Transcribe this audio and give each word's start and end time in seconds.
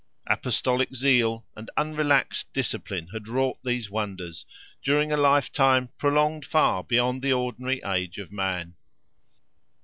Apostolic 0.25 0.95
zeal, 0.95 1.45
and 1.55 1.69
unrelaxed 1.77 2.51
discipline 2.53 3.09
had 3.09 3.27
wrought 3.27 3.59
these 3.63 3.87
wonders, 3.91 4.47
during 4.81 5.11
a 5.11 5.15
lifetime 5.15 5.89
prolonged 5.99 6.43
far 6.43 6.83
beyond 6.83 7.21
the 7.21 7.33
ordinary 7.33 7.83
age 7.85 8.17
of 8.17 8.31
man. 8.31 8.73